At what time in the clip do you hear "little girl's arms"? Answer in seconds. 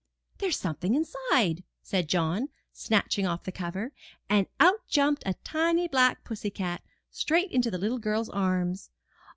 7.77-8.89